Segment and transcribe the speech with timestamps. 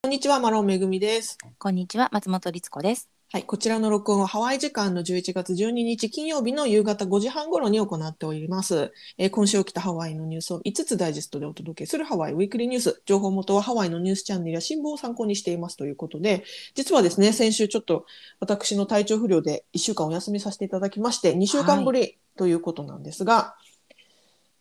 [0.00, 1.36] こんにちは、マロンめぐみです。
[1.58, 3.08] こんにちは、松本律子です。
[3.32, 8.92] はい、こちらの録音はハワイ時間の11月12日金曜日の夕方5時半頃に行っております。
[9.18, 13.02] えー今週起きたハワイのニュースを5つダイジェストでお届けするハワイウィークリーニュース。
[13.06, 16.44] 情報元はハワイのニュースチャンネルや新聞を参考にしていますということで、
[16.76, 18.06] 実はですね、先週ちょっと
[18.38, 23.56] 私の体調不良で1週間お休みさせていただきまして、2週間ぶりということなんですが、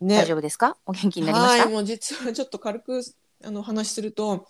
[0.02, 0.18] ね。
[0.18, 0.78] 大丈夫ですか？
[0.88, 3.04] お元気になりました、はい、もう実はちょっと軽く
[3.44, 4.48] あの話すると、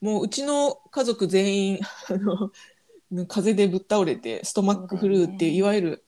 [0.00, 6.04] もううちの家族全員 あの風邪でぶっ倒れてストマックフルーっていういわゆる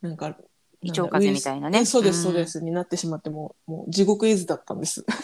[0.00, 0.36] なんか
[0.82, 5.04] 胃腸風邪みたいなねそうですうんそうです、になってしまってもうもう地獄絵図だったんです。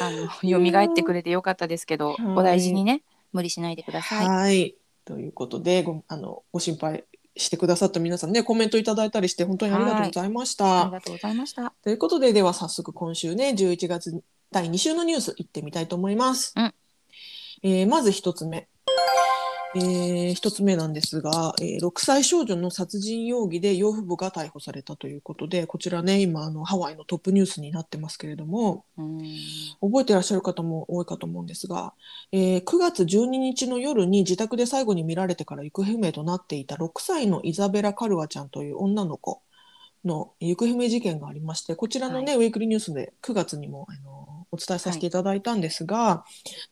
[0.00, 4.28] あの蘇ってくれてよかったですけど、はいお大事にね、無理しないでください。
[4.28, 4.76] はい。
[5.04, 7.04] ということでごあのご心配
[7.36, 10.82] してくださった皆さんねコメントいただいたりして本当にありがとうございました。
[10.82, 11.72] ありがとうございました。
[11.82, 16.52] ということで、では早速今週ね、11月第2週のニュース行ってみたいと思います。
[16.56, 16.74] うん
[17.62, 18.68] えーまず一つ目。
[19.74, 29.18] えー一つ目なんですが、えー6歳少女の殺人容疑で養父母が逮捕されたということで、こちらね、今あのハワイのトップニュースになってますけれども、うん
[29.80, 31.92] 覚えてらっしゃる方も多いかと思うんですが、
[32.32, 39.42] えー9月12日の夜に自宅で最後に見られてから行方不明となっていた6歳のイザベラ・カルワちゃんという女の子
[40.04, 46.24] の行方不明事件がありまして、こちらのね、ウィークリーニュースで9月にもあのお伝えさせていただいたんですが、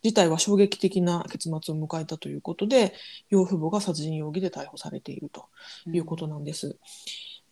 [0.02, 2.94] 事態は衝撃的な結末を迎えたということで、
[3.30, 5.46] 養父母が殺人容疑で逮捕されていると
[5.92, 6.78] いうことなんです。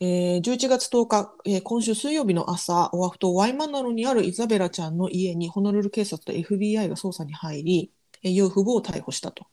[0.00, 7.92] えー11月10日、えー今週水曜日の朝、オアフ島ワイマナロにあるイザベラちゃんの家にホノルル警察と FBI が捜査に入り、
[8.24, 9.46] えー養父母を逮捕したと。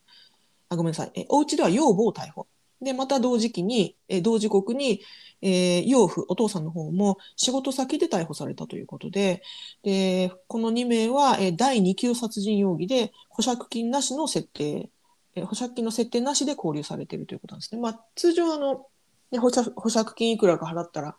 [0.70, 1.12] あ、ごめんなさい。
[1.16, 2.48] えーお家では養母を逮捕。
[2.82, 5.02] で、また同時期に、えー同時刻に、
[5.42, 9.42] えー養父、お父さんの方も仕事先で逮捕されたということで、
[9.84, 14.90] で、この2名は、えー第2級殺人容疑で保釈金なしの設定、
[15.36, 17.82] えー保釈金の設定なしで拘留されているということなんですね。
[17.82, 18.86] まあ、通常あの、
[19.32, 21.16] ね、保釈保釈金いくらか払ったら、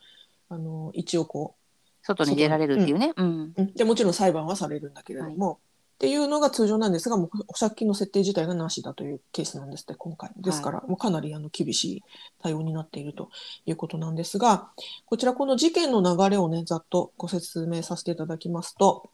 [0.48, 1.54] あの、一応こ
[2.02, 3.12] 外に出られるっていうね。
[3.16, 5.60] うんう、うんで、もちろん裁判はされるんだけれども、
[6.00, 10.30] っていうのが通常なんですが、もう保釈金の設定自体がなしだというケースなんですって、今回。
[10.38, 12.02] ですから、もうかなりあの厳しい
[12.42, 13.28] 対応になっていると
[13.66, 14.70] いうことなんですが、
[15.04, 19.10] こちらこの事件の流れをね、ざっとご説明させていただきますと、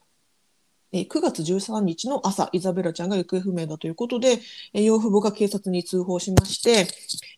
[0.92, 4.38] えー9月13日の朝、イザベラちゃんが行方不明だということで、
[4.72, 6.86] えー養父母が警察に通報しまして、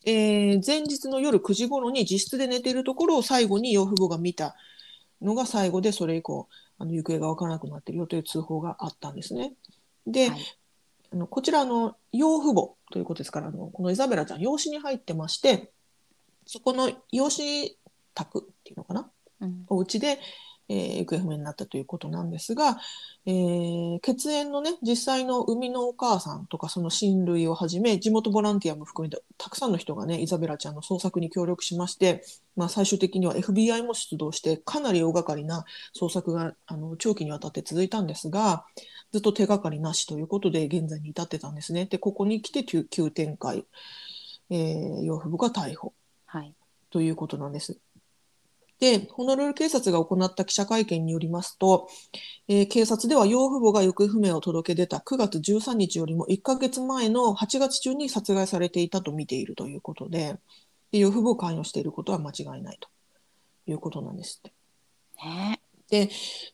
[0.05, 4.57] えー前日の夜9時頃に自室で寝ているところを最後に養父母が見た
[5.23, 9.53] のが最後で、それ以降、あの行方がわからなくなっているよという通報があったんですね。
[10.07, 10.41] で、はい。
[11.13, 15.71] あのこちらあの養父母ということですからあのこのイザベラちゃん養子に入ってまして
[16.47, 17.79] そこの養子
[18.15, 19.11] 宅っていうのかな？
[19.41, 19.65] うん。
[19.69, 20.19] お家で、
[20.69, 22.79] えー行方不明になったということなんですが、
[23.27, 32.23] えー血縁のね実際の生みのお母さんとかその親類をはじめ地元ボランティアも含めてたくさんの人がねイザベラちゃんの捜索に協力しまして、
[32.57, 35.65] まあ、最終的には FBI も出動してかなり大掛かりな
[35.99, 38.65] 捜索があの長期にわたって続いたんですが
[39.13, 41.87] ずっと手がかりなしということで現在に至ってたんですね。
[41.87, 43.65] でここに来て急急展開、
[44.51, 45.95] えー養父母が逮捕
[46.27, 46.55] はい。
[46.91, 47.79] ということなんです。
[48.81, 51.89] で、ホノルル警察が行った記者会見によりますと、
[52.47, 60.37] えー警察では養父母が行方不明を届け出た9月13日よりも1ヶ月前の8月中に殺害されていたと見ているということで、
[60.93, 62.89] で養父母を関与していることは間違いないと
[63.67, 64.53] いうことなんですって。
[65.25, 66.11] ねで、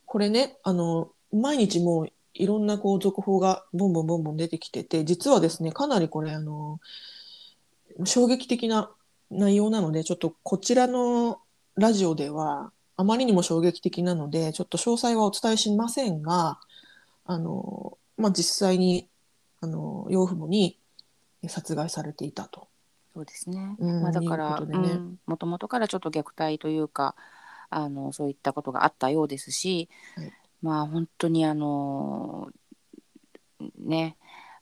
[0.06, 6.80] これね、あの、毎日もういろんなこう続報がボンボンボンボン出てきてて、実はですね、かなりこれ、あの、
[8.04, 8.90] 衝撃的な
[9.30, 11.40] 内容なので、ちょっとこちらの
[11.76, 16.60] ラジオでは、あまりにも衝撃的なので、ちょっと詳細はお伝えしませんが、
[17.24, 19.08] あの、まあ、実際に、
[19.60, 20.78] あの、養父母に
[21.48, 22.68] 殺害されていたと。
[23.14, 23.76] そうですね。
[23.78, 24.60] うんまあだから、
[25.26, 27.14] もともとからちょっと虐待というか、
[27.70, 30.32] あのそういったことがあったようですし、はい。
[30.62, 32.50] まあ本当にあの
[33.78, 34.16] ね、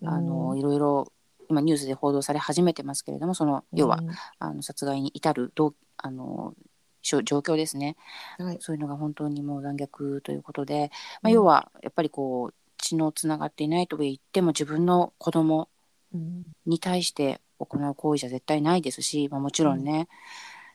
[0.04, 0.58] あの、うん。
[0.58, 1.12] いろいろ
[1.48, 4.10] 今ニュースで報道され始めてますけれども、その要は、うん。
[4.38, 6.54] あの殺害に至るどうあの
[7.02, 7.96] 状況ですね。
[8.38, 8.56] はい。
[8.60, 10.90] そういうのが本当にもう残虐ということで、
[11.22, 11.34] まあ、うん。
[11.34, 15.68] 要はやっぱりこう血のつながっていないと言っても自分の子供
[16.14, 16.44] うん。
[16.66, 20.08] に対して行う行為じゃ絶対ないですし、まあ、もちろんね、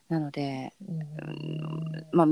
[0.09, 2.07] なので、うん。
[2.11, 2.27] まあ、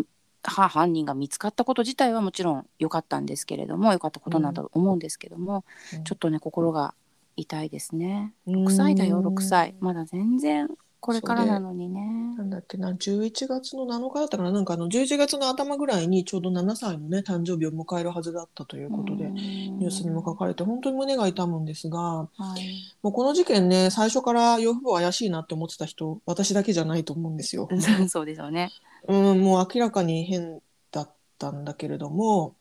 [0.49, 5.65] は犯人が見つかったこと自体はもちろん良かったんですけれども良かったことなんだと思うんですけども、
[6.03, 6.93] ちょっとね心が
[7.35, 8.33] 痛いですね。
[8.47, 9.75] 6歳だよ6歳。
[9.79, 10.69] まだ全然
[11.05, 12.33] これからなのにね。
[12.35, 22.95] なんだっけな11月の7日だったかななんかあの11月の頭ぐらいにちょうど7歳のね誕生日を迎えるはずだったということで、ニニュースにも書かれて本当に胸が痛むんですがはい。
[23.03, 27.69] もうこの事件ね最初から養父母怪しいなって思ってた人私だけじゃないと思うんですよ。
[28.09, 28.71] そうですよね。
[29.07, 30.59] うん、もう明らかに変
[30.91, 32.55] だったんだけれども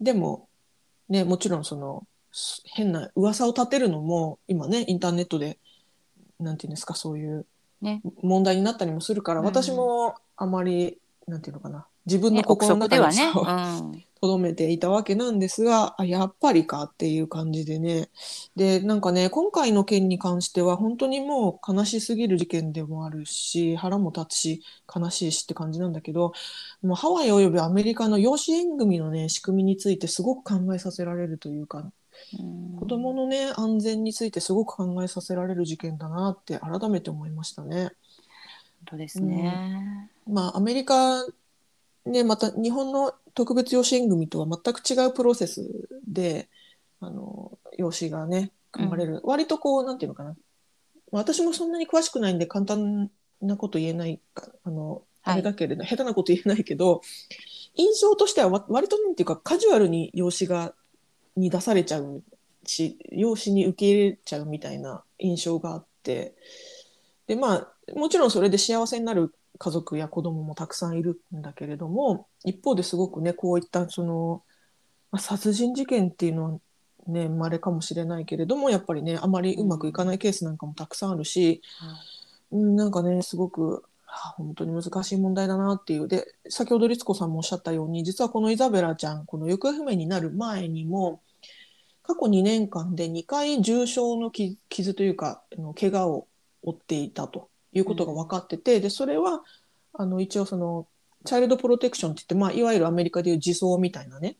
[0.00, 0.46] でも
[1.08, 5.58] ねもちろんそのす変な噂を立てるのも今ねインターネットで
[6.38, 7.44] なんていうんですかそういう
[7.80, 8.02] ね。
[8.22, 9.46] 問題になったりもするから、うん。
[9.46, 11.86] 私もあまりなんていうのかな。
[12.06, 14.08] 自分の心の中にはね。
[14.20, 18.08] とどめていたわけなんですがあやっぱりかっていう感じでね。
[18.56, 24.62] でなんかね今回の件に関しては本当にもう悲しすぎる事件でもあるし腹も立つし
[24.94, 26.32] 悲しいしって感じなんだけど
[26.82, 31.92] もうハワイおよびアメリカの養子縁組のね仕組みについてすごく考えさせられるというかうん
[32.78, 37.84] 子どものね安全についてすごく考えさせられる事件だなって改めて思いましたね。
[37.84, 37.90] 本
[38.86, 40.10] 当ですね。
[40.26, 41.24] まあ、アメリカ
[42.06, 45.68] ねまた日本の特別養子縁組とは全く違うプロセス
[46.06, 46.48] で
[47.00, 50.36] あの養子がね組まれる、割とこうなんていうのかな。
[51.10, 53.10] 私もそんなに詳しくないんで簡単
[53.40, 55.34] なこと言えないかあの、はい。
[55.34, 57.00] あれだけれど下手なこと言えないけど
[57.74, 60.74] 印象としてはわ割となんていうかカジュアルに養子が
[61.38, 62.22] に出されちゃう
[62.64, 66.34] し養子に受け入れちゃうみたいな印象があって。
[67.26, 74.42] でまあもちろんそれで幸せになる家族や子供もたくさんいるんだけれども一方ですごくねこういったその、
[75.10, 76.60] まあ、殺人事件っていうのは
[77.06, 81.62] ね稀かもしれないけれどもやっぱりねあまりうまくいかないケースなんかもたくさんあるし、
[82.50, 86.08] うん、なんかねすごくはあ本当に難しい問題だなっていう。
[86.08, 91.20] で先ほど律子さんもおっしゃったように実はこのイザベラちゃんこの行方不明になる前にも
[92.08, 96.26] 過去2年間で2回重傷の傷傷というかあの怪我を
[96.62, 99.42] 負っていたということが分かってて、でそれは
[99.92, 100.86] あの一応その
[101.26, 104.36] チャイルドプロテクションって言って、まあ、いわゆるアメリカでいう自走みたいなね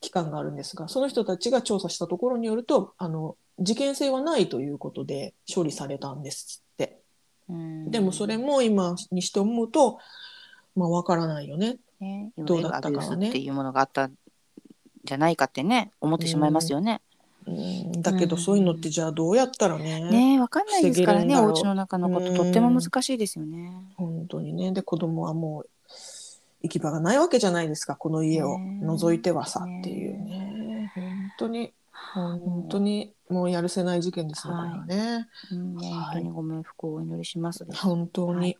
[0.00, 7.00] 機関があるんですがその人たちが調査したところによるとあの事件性はないということで処理されたんですって。
[7.48, 9.98] うんでもそれも今にして思うと、
[10.76, 11.78] まあ、分からないよね。
[12.00, 14.14] ね、どうだったかはねっていうものがあったん
[15.04, 17.00] じゃないかってね思ってしまいますよね。
[17.46, 18.42] うん、だけどうん。
[18.42, 23.72] そういうのってじゃあどうやったらねねわかんないですからねお家の中のことうんとっても難しいですよね。
[23.96, 24.72] 本当にね。
[24.72, 25.68] で子供はもう
[26.62, 27.96] 行き場がないわけじゃないですか。
[27.96, 30.92] この家をね除いてはさねっていうね。
[30.94, 31.04] 本
[31.38, 31.72] 当に
[32.14, 34.70] 本当にもうやるせない事件ですね、はい。
[34.70, 37.66] これはね本当にご冥福をお祈りします。
[37.74, 38.58] 本当に、はい。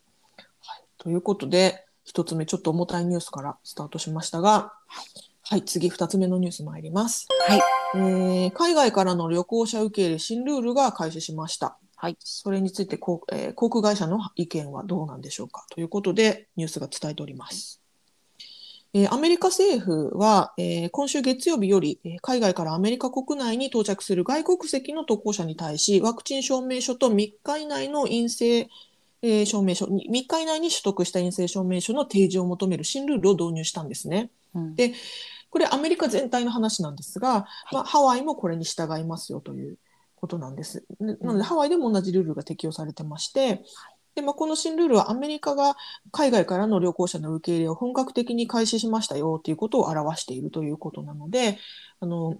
[0.60, 0.84] はい。
[0.98, 7.60] ということで一つ目ちょっと重たいニュースからスタートしましたがはい次二つ目のニュース参ります、はい。
[7.94, 11.76] えー海外からの旅行者受け入れ新ルールが開始しました。
[11.96, 12.16] はい。
[12.20, 15.66] それについて航,、えー航空会社の意見はどうなんでしょうか？
[15.70, 17.80] ということでニュースが伝えております。
[18.94, 28.68] えーアメリカ政府は、えー今週月曜日より、えー海外からアメリカ国内に到着する外国籍の渡航者に対しワクチン証明書と3日以内の陰性、
[29.22, 34.30] えー証明書に3日以内に取得した陰性証明書の提示を求める新ルールを導入したんですね。
[34.54, 34.74] うん。
[34.74, 34.92] で
[35.52, 39.76] これアメリカ全体の話なんですが、まあ、ハワイもこれに従いますよという
[40.16, 40.82] ことなんです。
[40.98, 43.62] ななのでハワイでも同じルールが適用されてまして、
[44.14, 45.76] でまあ、この新ルールはアメリカが
[46.10, 51.58] 海外からの旅行者の受け入れを本格的に開始しましたよということを表しているということなので
[52.00, 52.38] あの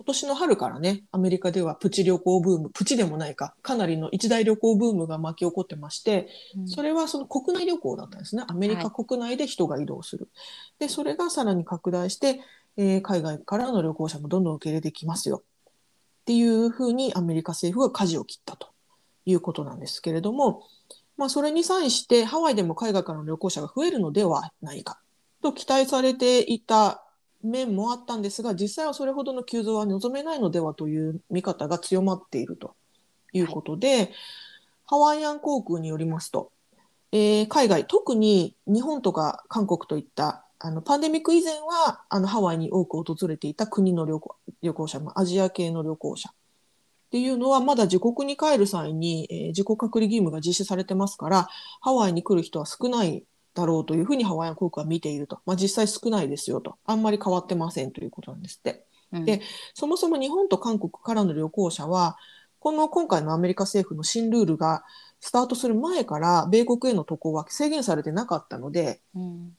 [0.00, 8.44] 今年の春からねアメリカではプチ旅行ブームプチでもないかかなりの一大旅行ブームが巻き起こってましてうんそれはその国内旅行だったんですね。
[8.48, 10.30] アメリカ国内で人が移動する。
[10.78, 12.40] で、それがさらに拡大して、
[12.76, 15.42] えー海外からの旅行者もどんどん受け入れてきますよ。
[16.22, 18.68] っていうふうにアメリカ政府が舵を切ったと
[19.26, 20.62] いうことなんですけれども、
[21.16, 25.00] まあ、それに際してハワイでも海外からの旅行者が増えるのではないか
[25.42, 27.04] と期待されていた
[27.42, 32.74] 面もあったんですが、実際はそれほどの急増は望めないのではという見方が強まっていると
[33.32, 34.12] いうことで、
[34.86, 36.52] ハワイアン航空によりますと、
[37.12, 46.32] えー海外、特に日本とか韓国といったあのパンデミック以前はあのハワイに多く訪れていた国の旅行旅行者、まあアジア系の旅行者っ
[47.10, 51.48] ていうのはまだ自国に帰る際に、えー自己隔離義務が実施されてますから
[51.80, 56.76] ハワイに来る人は少ないだろうというふうにハワイアン航空は見ていると、まあ、実際少ないですよと。
[56.84, 58.84] あんまり変わってませんということなんですって。
[59.12, 59.24] うん。
[59.24, 59.42] で
[59.74, 62.16] そもそも日本と韓国からの旅行者は、
[62.58, 64.84] この今回のアメリカ政府の新ルールが
[65.20, 69.56] スタートする前から、米国への渡航は制限されてなかったので、うん。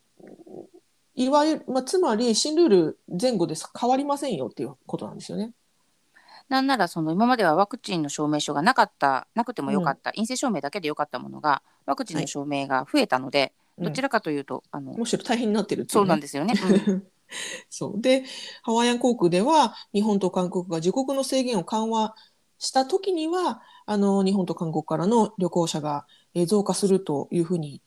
[1.16, 3.70] いわゆる、まあ、つまり新ルール前後です。
[3.78, 5.54] 変わりませんよっていうことなんですよね。
[6.48, 16.54] なんならその今まではワクチンの証明書がなかったなくてもよかった、陰性証明だけでよかったものがワクチンの証明が増えたので、うんどちらかというと、あのむしろ大変になってるっていそうなんでですよね。
[16.88, 17.08] うん。
[17.70, 18.02] そう。
[18.02, 18.24] で
[18.62, 22.16] ハワイアン航空では日本と韓国が自国の制限を緩和
[22.60, 27.82] した時にはあの日本と韓国からの旅行者がえー増加するというふうに、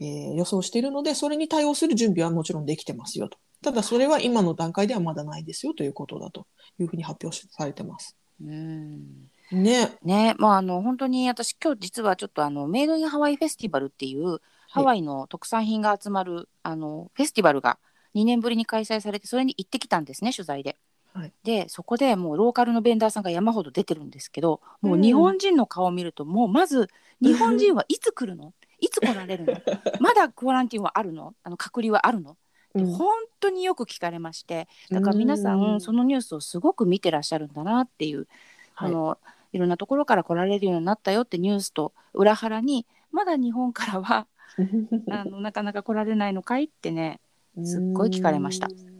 [0.00, 3.38] えー予想しているのでそれに対応する準備はもちろんできてますよと。
[3.62, 6.46] ただそれは今の段階ではまだないですよということだと
[6.78, 8.16] いうふうに発表されてます。
[8.44, 9.30] うん。
[9.52, 9.96] ね。
[10.02, 10.34] ね。
[10.38, 14.40] まああの本当に私今日実はちょっとあのメイドインハワイフェスティバルっていう
[14.72, 17.78] ハワイの特産品が集まるあのフェスティバルが
[18.14, 20.76] 2年ぶりに開催されてそれに行ってきたんですね取材で。
[21.12, 21.32] はい。
[21.44, 25.02] でそこでもうローカルのベンダーさんが山ほど出てるんですけどもううん。
[25.02, 26.88] 日本人の顔を見るともうまず
[27.20, 28.54] 日本人はいつ来るの？
[28.80, 29.52] いつ来られるの？
[30.00, 31.34] まだクアランティンはあるの？
[31.44, 32.38] あの隔離はあるの？
[32.74, 32.86] うん。
[32.94, 33.08] 本
[33.40, 38.26] 当によく聞かれましてだから皆さうんんそのニュースをすごく見てらっしゃるんだなっていう、
[38.74, 38.90] はい。
[38.90, 39.18] あの
[39.52, 44.26] いろんなところから来られるようになったよってニュースと裏腹にまだ日本からは
[45.10, 47.20] あのなかなか来られないのかいってね
[47.64, 48.68] すっごい聞かれました。
[48.68, 48.92] うん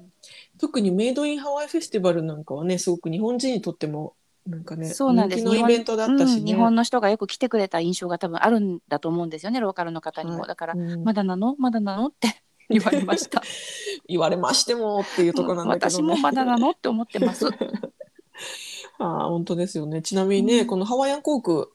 [0.58, 4.14] 特にメイドインハワイフェスティバルなんかはねすごく日本人にとっても
[4.46, 5.42] なんかねそうなんです。
[5.42, 10.48] 人気のイベントだったしね、うん日本の人がよく来てくれた印象が多分あるんだと思うんですよねローカルの方にも、はい。
[10.48, 11.04] だから、うん。
[11.04, 11.56] まだなの？
[11.58, 12.06] まだなの？
[12.06, 13.42] って 言われました。
[14.08, 15.92] 言われましてもっていうところなんだけど、ね。
[15.92, 16.70] 私もまだなの？
[16.70, 17.48] って思ってます。
[18.98, 20.02] ああ本当ですよね。
[20.02, 20.66] ちなみにね、うん。
[20.66, 21.66] このハワイアン航空、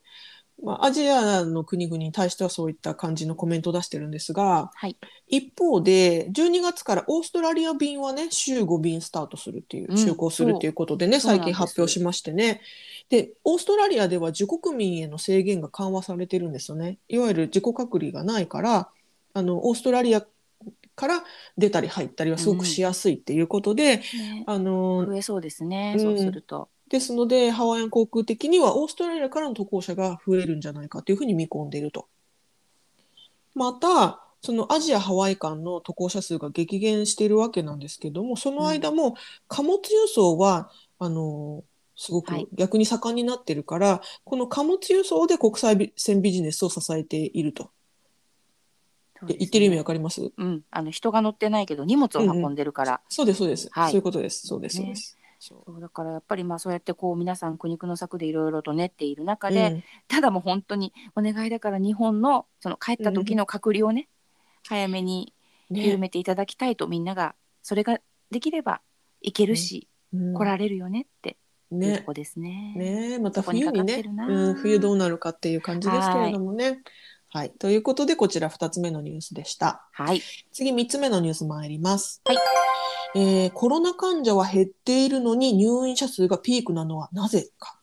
[0.62, 4.96] まあ、アジアの国々に対してはそういった感じのコメントを出してるんですがはい。
[5.28, 12.60] 一方で12月からオーストラリア便はね週5便スタートするっていううん就航するっていうことでね、そう最近発表しましてね。
[13.08, 16.98] でオーストラリアでは自国民への制限が緩和されてるんですよね。
[17.08, 18.88] いわゆる自己隔離がないから
[19.34, 20.26] あのオーストラリア
[20.94, 21.24] から
[21.56, 24.44] 出たり入ったりはすごくしやすいっていうことで、ね。
[24.46, 26.02] あの増えそうですね、うん。
[26.02, 32.06] そうするとですのでハワイアン航空的にはオーストラリアからの渡航者が増えるんじゃないかというふうに見込んでいると。
[33.54, 39.16] またそのアジア・ハワイ間の渡航者数が激減しているわけなんですけどもその間も
[39.48, 41.64] 貨物輸送は、あの
[41.96, 42.48] すごくはい。
[42.54, 47.72] 逆に盛んになってるから、この貨物輸送で国際線ビジネスを支えていると。
[49.24, 49.34] ね。
[49.36, 50.30] 言ってる意味わかります？
[50.36, 53.90] うん、あの人が乗ってないけど荷物を運んでるから、そうですそうです、はい。
[53.90, 54.46] そういうことです。
[54.46, 54.84] そうですね。
[54.84, 55.17] そうです。
[55.38, 59.84] そうだからやっぱりまあそうやってこう皆さん苦肉の策でいろいろと練っている中で、うん。
[60.08, 64.08] ただもう本当にお願いだから日本のその帰った時の隔離をね、
[64.66, 65.32] 早めに
[65.70, 67.98] 緩ねめていただきたいとみんながそれが
[68.30, 68.80] できれば
[69.20, 70.34] いけるし、うん。
[70.34, 71.36] 来られるよねって
[71.70, 72.74] いうねとこですね。
[72.76, 73.12] ね。
[73.14, 74.02] えまた冬にね。
[74.28, 76.82] うん、冬どうなるかっていう感じですけれどもね。
[77.30, 79.86] はい、ということでこちら2つ目のニュースでした。
[79.92, 82.22] はい、次3つ目のニュース参ります。
[82.24, 82.38] はい。
[83.16, 87.78] えーコロナ患者は減っているのに入院者数がピークなのはなぜか。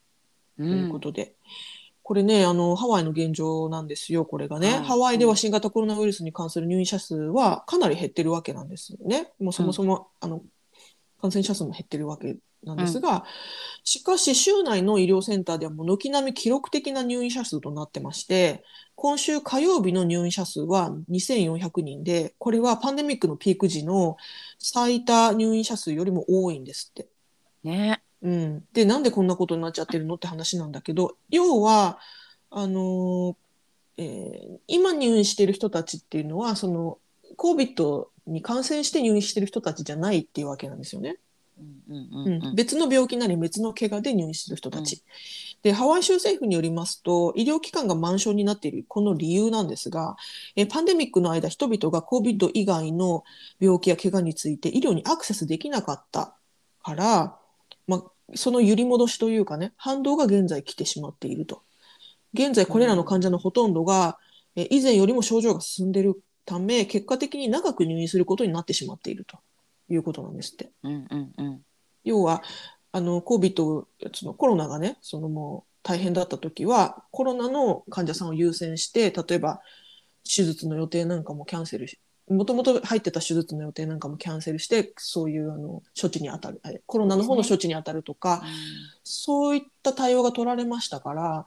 [0.58, 1.36] うということで、
[2.02, 4.84] これねあのハワイの現状なんですよこれがね、はい。
[4.84, 9.32] ハワイでは新型コロナウイルスに関する入院者数はかなり減ってるわけなんですよね。
[9.40, 10.42] もうそもそも、あの
[11.22, 13.26] 感染者数も減ってるわけなんですが、
[13.84, 18.64] しかし州内の医療センターではもう軒並み記録的な入院者数となってまして
[18.96, 24.18] 今週火曜日の入院者数は2400人でこれはパンデミックのピーク時の
[24.58, 27.08] 最多入院者数よりも多いんですって。
[27.64, 28.02] ね。
[28.22, 32.00] うん、でなんでこんなことになっちゃってるのって話なんだけど要は
[32.50, 33.36] あのー
[33.98, 36.98] えー今入院している人たちっていうのはその
[37.38, 41.18] COVID に感染して入院している人たちじゃないっていうわけなんですよね。
[41.58, 45.04] うんうんううんうんん別の病気なり別の怪我で入院している人たち。
[45.64, 50.16] でハワイ州政府によりますと医療機関が満床になっているこの理由なんですが
[50.56, 53.24] えーパンデミックの間人々が COVID 以外の
[53.60, 56.36] 病気や怪我について医療にアクセスできなかった
[56.84, 57.40] から、
[57.88, 58.04] まあ、
[58.36, 61.64] その揺り戻しというかね反動が現在来てしまっていると。
[62.36, 64.18] 現在これらの患者のほとんどが、
[64.58, 69.38] えー以前よりも症状が進んでいるため結果的に長く入院することになってしまっていると
[69.90, 70.72] いうことなんですって。
[70.84, 71.62] うんうんうん
[72.06, 72.44] 要は
[72.92, 73.84] あの COVID
[74.14, 79.60] そのコロナがねそのもう大変だった時はコロナの患者さんを優先して例えば
[80.24, 82.00] 手術の予定なんかもキャンセルし
[82.30, 88.44] もともと入ってた手術の予定なんかもキャンセルしてそういうあの処置に当たるえコロナの方の処置に当たるとか
[89.04, 91.46] そう,、いった対応が取られましたから、うん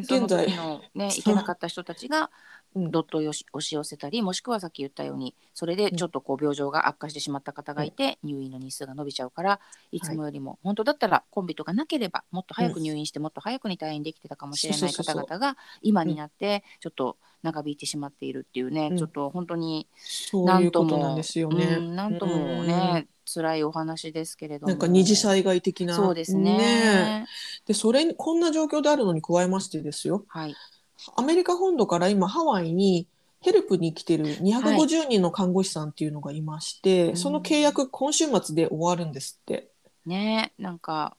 [0.00, 0.48] 現在
[0.96, 2.30] ね行けなかった人たちが
[2.76, 18.98] うんどっとよし押し寄せたりもしくはさっき言ったようにそれでちょっとこう病状が悪化してしまった方がいて、入院の日数が伸びちゃうからいつもよりも、本当だったらコンビとかなければもっと早く入院して、もっと早くに退院できてたかもしれない方々が今になってちょっと長引いてしまっているっていうね、うん。
[18.98, 21.64] ちょっと本当にそうないんともなんですよね。
[21.78, 24.68] うんなんともね、辛いお話ですけれども。
[24.68, 25.94] なんか二次災害的な。
[25.94, 27.26] そうですね。
[27.66, 30.24] でそれにこんな状況であるのに加えましてですよ。
[30.28, 30.54] はい。
[31.16, 33.06] アメリカ本土から今ハワイに
[33.40, 39.68] ヘルプに来てる250人の看護師さんっていうのがいまして、うんその契約今週末で終わるんですって。
[40.04, 41.16] ねなんか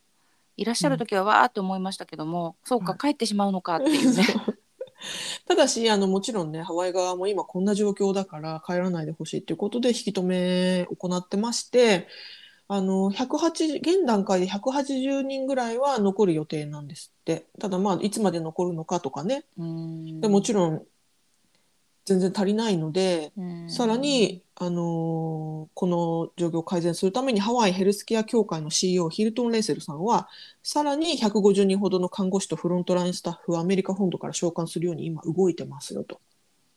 [0.56, 4.26] いらっしゃる時はわーって思いましたけども、そうかはい帰ってしまうのかっていうね。
[5.48, 12.08] ただしあのもちろんねハワイ側も今こんな状況だから帰らないでほしいということで引き止め行ってまして
[12.70, 17.48] あの180現段階で180人ぐらいは残る予定なんですって。
[17.60, 19.46] ただまあいつまで残るのかとかね。
[19.58, 20.22] うん。
[20.22, 20.84] でもちろん
[22.06, 23.70] 全然足りないのでうん。
[23.70, 30.28] さらに、あのーこの状況を改善するためにハワイヘルスケア協会の CEO ヒルトン・レイセルさんは
[30.64, 36.20] さらに150人ほどの看護師とフロントラインスタッフをアメリカ本土から召喚するように今動いてますよと。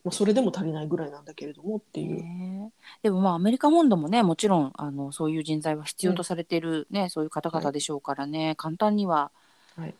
[0.03, 2.23] まあ、それでも足りないぐらいなんだけれどもっていう。
[2.23, 2.71] ね
[3.03, 9.31] でもまあアメリカ本土もねもちろんあのそういう人材は必要とされている、ねそういう方々でしょうからね、簡単には、
[9.77, 9.95] はい。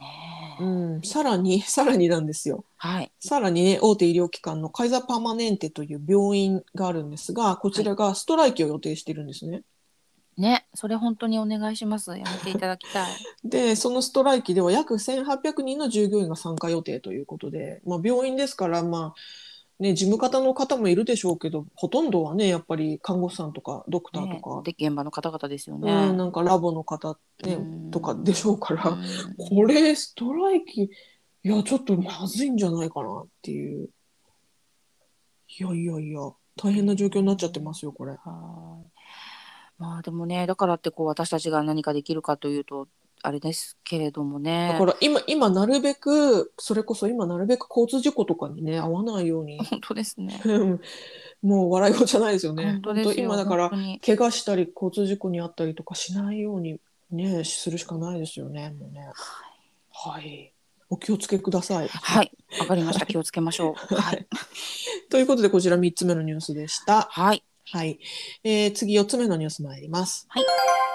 [0.00, 0.64] ねう
[0.98, 2.64] ん、さらに さらになんですよ。
[2.76, 3.10] はい。
[3.18, 9.62] さらにね大手医療機関のカイザーパーマネンテという病院があるんですがこちらがストライキを予定しているんですね。
[10.40, 12.10] ねそれ本当にお願いします。
[12.10, 13.10] やめていただきたい。
[13.44, 27.90] でそのストライキでは約1800人の従業員が参加予定ということで、まあ、病院ですから、まあね、事務方の方もいるでしょうけどほとんどはねやっぱり看護師さんとかドクターねとか、で現場の方々ですよね、うん、なんかラボの方、ねうん。
[27.90, 29.02] とかでしょうから、うん。
[29.36, 30.90] これストライキい
[31.42, 33.88] やちょっとまずいんじゃないかなっていう。
[35.58, 36.20] いやいやいや
[36.56, 38.12] 大変な状況になっちゃってますよこれ。
[38.12, 38.20] はい
[39.80, 42.86] まあでもねだからってこう私たちが何かできるかというと
[43.22, 50.80] あれですけれどもねだから今今なるべくそれこそ今なるべく交通事故とかにね合わないように本当ですねうん
[51.42, 52.64] もう笑い事じゃないですよね。
[52.64, 53.70] 本当ですよ今だから
[54.04, 56.78] 怪我したり交通事故に遭ったりとかしないように
[57.10, 58.76] ねするしかないですよね。
[58.78, 59.08] もうね。
[59.90, 60.52] はい。
[60.90, 61.88] お気をつけください。
[61.88, 64.26] はいわかりました気をつけましょう はい、
[65.08, 67.08] ということでこちら3つ目のニュースでした。
[67.10, 67.42] はい
[67.72, 67.98] はい。
[68.42, 70.26] えー次4つ目のニュース参ります。
[70.28, 70.44] はい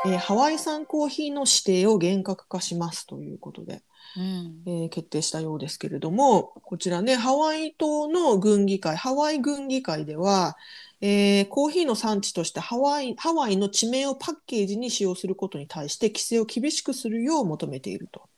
[0.07, 3.81] えーハワイ産コーヒーの指定を厳格化しますということで、
[4.17, 10.57] うんえー決定したようですけれども、こちらね、ハワイ島の軍議会、ハワイ軍議会では、
[11.01, 18.29] えーコーヒーの産地としてハワイハワイの地名をパッケージに使用することに対して規制を厳しくするよう求めていると。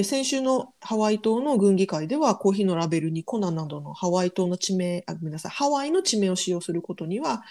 [0.00, 7.42] で先週のハワイ島の軍議会ではコーヒーのラベルにコナなどのハワイ島の地名あごめんなさいハワイの地名を使用することには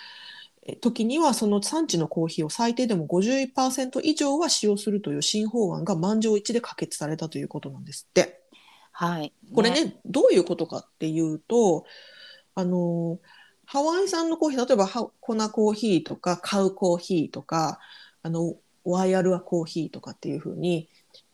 [0.63, 8.41] え時にはその産地のコーヒーを最低でも51%以上は使用するという新法案が満場一致で可決されたということなんですって。
[8.91, 11.85] はいこれねどういうことかっていうと
[12.55, 13.19] あの
[13.65, 17.79] ハワイ産のコーヒー例えばハ粉コーヒーとかカウコーヒーとか
[18.23, 20.89] あのワイヤルアコーヒーとかっていうふうに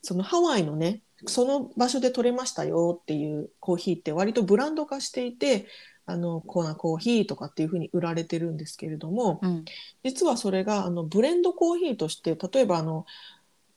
[0.05, 5.67] そのハワイのねその場所で取れましたよっていうコーヒーって割とブランド化していて
[6.05, 9.65] あの粉コーヒーとかっていうふうに売られてるんですけれどもうん。
[10.03, 13.05] 実はそれがあのブレンドコーヒーとして例えばあの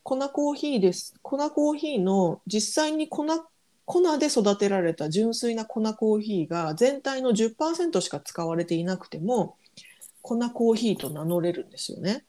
[0.02, 1.14] 粉コーヒーです。
[1.22, 3.26] 粉コーヒーの実際に粉
[3.84, 9.56] 粉で育てられた純粋な粉コーヒーが全体の10%しか使われていなくても
[10.20, 12.24] 粉コーヒーと名乗れるんですよね。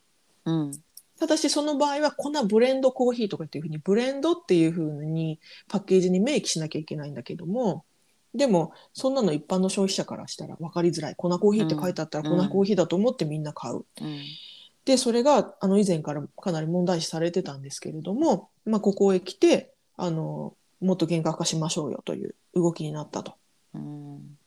[0.45, 0.71] うん
[1.19, 7.83] ただしその場合は粉ブレンドコーヒーとかっていうふうにブレンドっていうふうにパッケージに明記しなきゃいけないんだけども
[8.33, 13.75] でもそんなの一般の消費者からしたら分かりづらい粉コーヒーって書いてあったら粉コーヒーだと思ってみんな買う。
[13.75, 13.85] うん
[14.85, 23.35] でそれがあの以前からかなり問題視されてたんですけれども、まあ、ここへ来てあのもっと厳格化しましょうよという動きになったと。
[23.75, 24.38] うん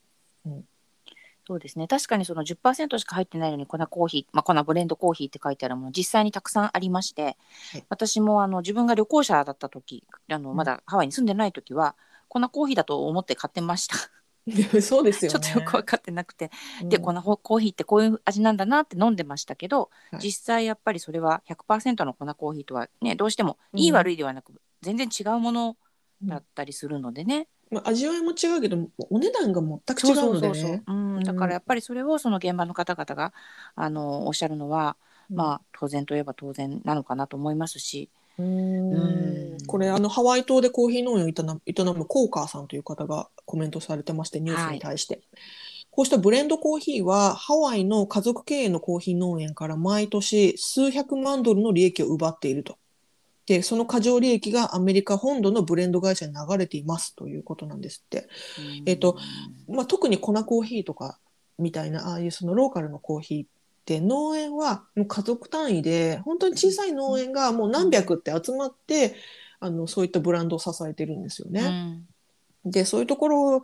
[1.47, 1.89] そうですね。
[1.89, 7.37] 確かにその10%しか入ってないのに粉コーヒー、まあ、粉ブレンドコーヒーって書いてあるもの実際にたくさんありまして、
[7.73, 7.85] はい。
[7.89, 10.57] 私もあの自分が旅行者だった時あのうん。
[10.57, 11.97] まだハワイに住んでない時は、
[12.29, 13.97] 粉コーヒーだと思って買ってました、
[14.81, 15.49] そうですよちょね。
[15.51, 16.51] っとよく分かってなくて、
[16.83, 16.89] うん。
[16.89, 20.21] で粉コーヒーってこういう味なんだなって飲んでましたけど、はい。
[20.23, 23.81] 実際やっぱりそれは100%の粉コーヒーとはねどうしてもうん。
[23.81, 25.77] いい悪いではなく、全然違うもの
[26.23, 28.77] だったりするのでね、まあ、味わいも違うけど
[29.11, 30.83] お値段が全く違うのでね。
[30.87, 33.33] うん、だからやっぱりそれをその現場の方々が
[33.75, 34.97] あのおっしゃるのは、
[35.31, 39.55] まあ当然といえば当然なのかなと思いますし、うん。
[39.55, 39.57] ん。
[39.67, 45.23] これあのハワイ島でコーヒー農園を営む営むコーカーさんという方がコメントされてましてニュースに対して、
[45.91, 52.77] こうしたブレンドコーヒーはハワイの家族経営のコーヒー農園から毎年数百万ドルの利益を奪っていると。
[53.47, 58.29] でその過剰利益がアメリカ本土のブレンド会社に流れていますということなんですって。
[58.87, 59.19] えっと
[59.69, 61.19] まあ、特に粉コーヒーとか
[61.59, 63.47] みたいなああいうそのローカルのコーヒ
[63.85, 69.17] で農園はもう家族単位で本当に小さい農園がもう何百って集まって
[69.59, 71.69] あのそういったブランドを支えてるんですようね。
[71.69, 72.07] ん
[72.65, 73.63] でそういうところ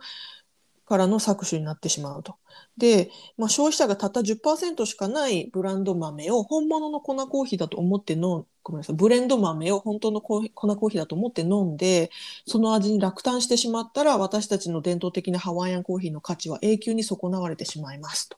[0.89, 2.35] からの搾取になってしまうと。
[2.75, 12.09] で、まあ、消費者がたった10%しかないブランド豆を本物の粉コーヒーだと思って飲んごめんなさいブレンド豆を本当のコー粉コーヒーだと思って飲んで
[12.47, 18.37] その味に落胆してしまったら私たちの伝統的なハワイアンコーヒーの価値は永久に損なわれてしまいますと。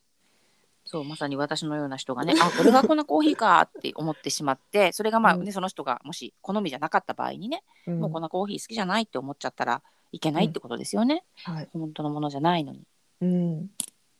[0.84, 9.82] そうまさに私のような人がねあこれがこのコーヒーかって思ってしまってそれがまあ、ねうんその人がもし好みじゃなかった場合にね、うんもうこのコーヒー好きじゃないって思っちゃったら
[10.12, 11.70] いけないってことですよね、はい。
[11.74, 12.82] 本当のものじゃないのに。
[13.22, 13.68] うん、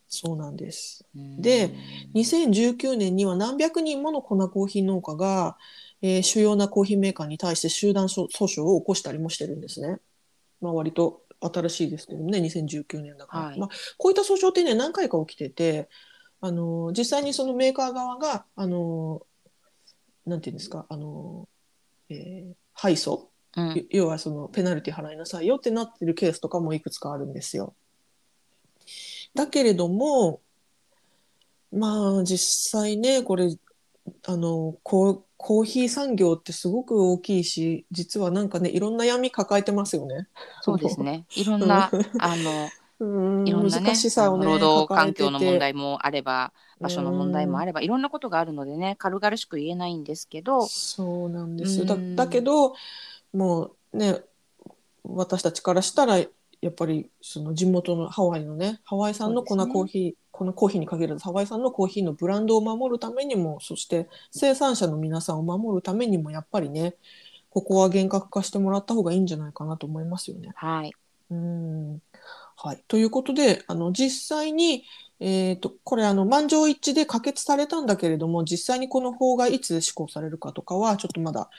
[0.08, 1.06] そうなんです。
[1.16, 1.42] うん。
[1.42, 1.74] で
[2.14, 5.58] 2019年には何百人もの粉コーヒー農家が、
[6.02, 10.00] えー主要なコーヒーメーカーに対して集団訴訟を起こしたりもしてるんですね。
[10.62, 13.60] まあ、割と新しいですけどね2019年だから、はい。
[13.60, 15.90] まあ、こういった訴訟ってね何回か起きてて、
[16.40, 27.74] あのー実際にそのメーカー側が、あのーなんていうんですか、あのーえー敗訴うんい要はそのペナルティ払いなさいよってなってるケースとかもいくつかあるんですよ。
[29.34, 30.42] だけれども
[31.72, 33.58] まあ実際ねこれ
[34.26, 40.28] あのココーヒー産業ってすごく大きいし実はなんかねいろんな闇抱えてますよね。
[40.62, 51.86] そうですね いろんなあのうんいろんなね難しさをね労働環境の問題もあれば場所の問題もあればいろんなことがあるのでね軽々しく言えないんですけどそうなんですよ。
[51.86, 52.76] だうんだけど
[53.34, 54.22] もうね
[55.04, 56.28] 私たちからしたらや
[56.70, 66.96] っぱりその地元のハワイのねハワイ産の粉コーヒー、このコーヒーに限らずハワイ産のコーヒーのブランドを守るためにもそして生産者の皆さんを守るためにもやっぱりね
[67.50, 70.52] ここは厳格化してもらった方がいいんじゃないかなと思いますよね。
[70.56, 70.94] はい。
[71.32, 72.02] うん。
[72.56, 74.84] はい、ということであの実際に、
[75.24, 81.52] えー、とこれあの満場一致で可決されたんだけれども実際にこの法がいつ施行されるかとかはちょっとまだ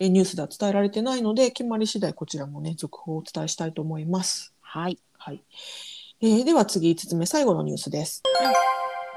[0.00, 4.54] えーニュースでは伝えられてないので決まり次第こちらもね続報をお伝えしたいと思います。
[4.62, 4.98] はい。
[5.18, 5.42] はい。
[6.22, 8.22] えーでは次5つ目最後のニュースです、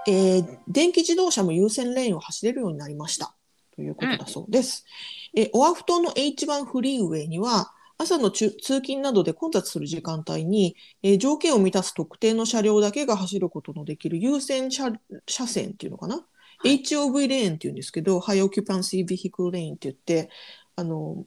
[0.05, 3.33] えー電気自動車も優先レーンを走れるようになりました。
[3.73, 4.85] ということだそうです。
[5.33, 7.71] えーオアフ島の H1 フリーウェイには
[8.03, 14.91] 朝の中通勤などで混雑する時間帯に、えー条件を満たす特定の車両だけが走ることのできる優先車
[15.27, 16.25] 車線っていうのかな、
[16.63, 20.29] HOV レーンっていうんですけど、ハイオキュパンシービヒクルレーンって言って、
[20.75, 21.25] あの、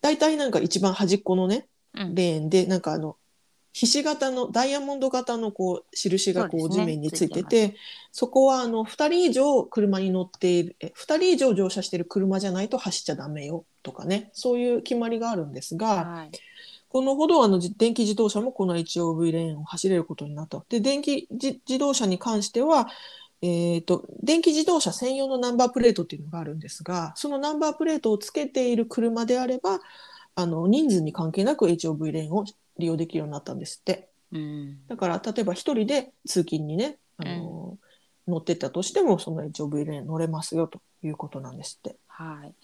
[0.00, 2.14] 大体なんか一番端っこのね、うん。
[2.14, 3.16] レーンで、なんかあの、
[3.72, 7.76] ひし形の、ダイヤモンド型のこう、印がこそう地面についてて、
[8.12, 16.30] そこはあの、2人以上車に乗っている、え2人以上乗車している車じゃないと走っちゃダメよとかね、そういう決まりがあるんですが、はい
[16.94, 20.64] このほどあのじ電気自動車もこの HOV レーンを走れることになった。
[20.68, 22.86] で、電気自自動車に関しては、
[23.42, 29.80] えー、と電気自動車専用のナンバープレートっていうのがあるんですが、そのナンバープレートをつけている車であれば、
[30.36, 32.44] あの人数に関係なく HOV レーンを
[32.78, 34.08] 利用できるようになったんですって。
[34.30, 37.76] うんだから、例えば一人で通勤にね、あの
[38.28, 41.96] 乗ってったとしても、その HOV レーン乗れますよということなんですって。
[42.06, 42.54] はい。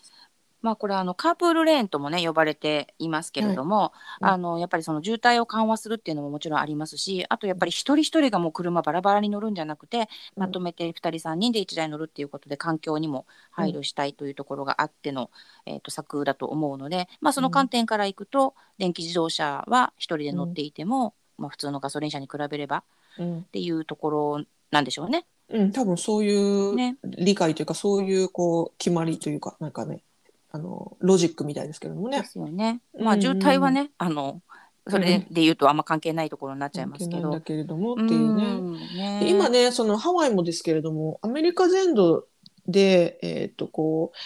[0.62, 4.28] まあこれはあのカープールレーンともね呼ばれていますけれども、うん。
[4.28, 15.30] あのやっぱりその渋滞を緩和するっていうのももちろんありますしあとやっぱり一人一人がもう車バラバラに乗るんじゃなくてまとめて2人3人で1台乗るっていうことで環境にも配慮したいというところがあっての、
[15.66, 22.84] えー、と策だと思うので、まあ、その観点からいくと、電気自動車は1人で乗っていても、まあ、普通のガソリン車に比べれば
[23.18, 23.38] うん。
[23.40, 25.26] っていうところなんでしょうね。
[25.48, 26.96] うん、多分そういうね。
[27.02, 30.02] 理解というか、そういうこう決まりというか、なんかね、
[30.52, 32.26] あのロジックみたいですけれどもねで。
[32.26, 32.80] すよね。
[32.94, 34.42] うんまあ渋滞はね、あの
[34.88, 37.40] それで言うとあんま関係ないところになっちゃいますけど関係ないんだ。
[37.40, 38.44] けれどもっていうね。
[38.44, 42.26] うんねで今ね、そのハワイもですけれども、アメリカ全土
[42.66, 44.16] で、えっと、こう、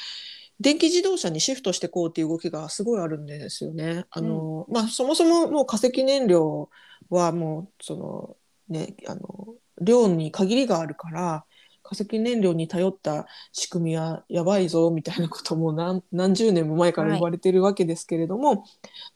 [0.60, 4.04] 電気自動車にシフトしていこうっていう動きがすごいあるんですよね。
[4.10, 6.70] あの、まあ、そもそももう化石燃料
[7.10, 8.36] はもう、その、
[8.68, 11.44] ね、あの、量に限りがあるから、
[11.84, 18.64] 化石燃料に頼った仕組みはやばいぞみたいなことも何何十年も前から言われてるわけですけれども、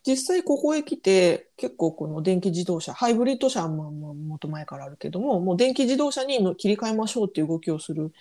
[0.07, 8.13] 実際ここへ来て結構この電気自動車ハイブリッド車はもっと前からあるけどももう電気自動車にの切り替えましょうっていう動きをする、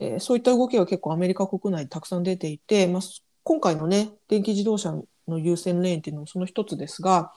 [0.00, 3.02] えーそういった動きが結構アメリカ国内でたくさん出ていて、まあ、
[3.44, 4.94] 今回のね電気自動車
[5.28, 7.32] の優先レーンっていうのもその一つですが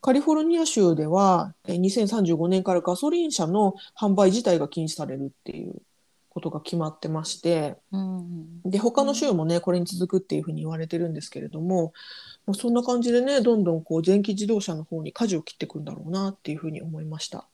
[0.00, 5.82] カリフォルニア州ではえー2035年からガソリン車の販売自体が禁止されるっていう
[6.38, 11.92] ことが決まってまして、うんで他の州もね、これに続くっていうふうに言われてるんですけれども、
[12.46, 17.48] まあ、そんな感じでねどんどんこう電気自動車の方に舵を切っていくんだろうなっていうふうに思いました。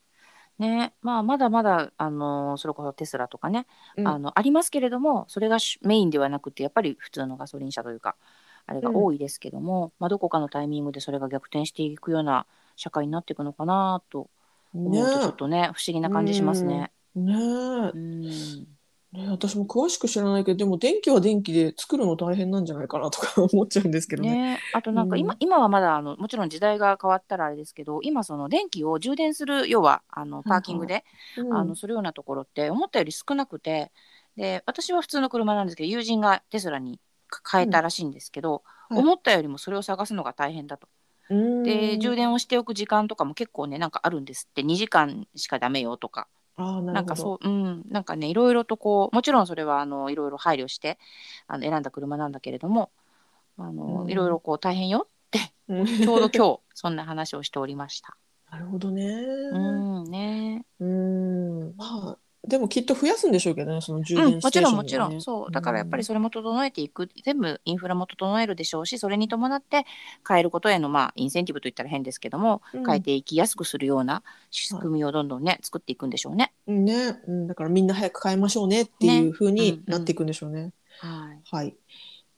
[0.58, 8.16] ねまあ、まだまだ、あのそれこそテスラとかね、うんあのありますけれどもそれが主メインではなくてやっぱり普通のガソリン車というか
[8.66, 12.46] あれが多いですけども、まあ、どこかのタイミングでそれが逆転していくような
[12.76, 14.30] 社会になっていくのかなと
[14.74, 16.90] 思うとちょっとね不思議な感じしますね。
[17.14, 17.36] ねえ。
[17.36, 18.20] うん。
[19.12, 24.30] ね私も詳しく知らないけどでも電気は電気で作るの大変なんじゃないかなとか 思っちゃうんですけどね。
[24.30, 25.36] ね、あとなんか今,、うん。
[25.38, 31.04] 今はまだあのもちろん時代が変わったらあれですけど今その電気を充電する要はあのパーキングで、
[31.36, 31.56] うん。
[31.56, 33.92] あのするようなところって思ったより少なくて
[34.36, 36.98] で私は普通の車なんですけど友人がテスラに
[37.48, 40.88] 変えたらしいんですけど、はい思ったよりもそれを探すのが大変だと。
[41.30, 41.62] うん。
[41.62, 44.62] で充電をしておく時間とかも結構ねなんかあるんですって。
[44.62, 46.28] 2時間しかダメよとか。
[46.56, 46.92] あーなるほど。
[46.92, 47.82] なんかそううん。
[47.88, 50.98] なんかねいろいろとこうもちろんそれはあのいろいろ配慮して
[51.46, 52.90] あの選んだ車なんだけれども
[53.56, 54.10] あの、うん。
[54.10, 55.08] いろいろこう大変よ
[55.68, 55.86] うん。
[55.86, 58.16] ちょうど今日 そんな話をしておりました。
[58.50, 59.02] なるほどね。
[59.02, 60.66] うんね。
[60.78, 61.76] うん。
[61.76, 65.20] まあでもきっと増やすんでしょうけどねその充うん、電ステーション、もちろんもちろん。
[65.22, 65.50] そう。
[65.50, 69.86] だからやっぱりそれも整えていく全部インフラも整えるでしょうしそれに伴って
[70.26, 72.86] 変えることへのまあインセンティブといったら変ですけども、うん。
[72.86, 76.52] 変えていきやすくするような仕組みをどんどんね作っていくんでしょうね。
[76.66, 76.84] うん。
[76.84, 80.72] ね、うん、だからみんな早く変えましょうねっていう風になっていくんでしょうね。
[81.00, 81.76] はい、はい。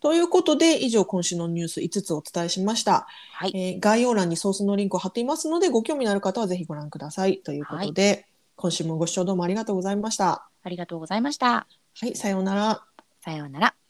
[0.00, 3.52] ということで以上今週のニュース5つお伝えしました、はい。
[3.54, 7.38] えー概要欄にソースのリンクを貼っていますのでご興味のある方はぜひご覧ください。
[7.38, 10.48] ということで、今週もご視聴どうもありがとうございました。
[10.62, 11.66] ありがとうございました。
[12.00, 12.82] はい、さようなら。
[13.20, 13.85] さようなら。